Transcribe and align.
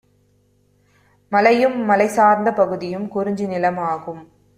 மலையும் 1.31 1.77
மலை 1.85 2.07
சார்ந்த 2.07 2.51
பகுதியும் 2.51 3.07
'குறிஞ்சி 3.07 3.45
நிலம்' 3.45 3.81
ஆகும். 3.89 4.23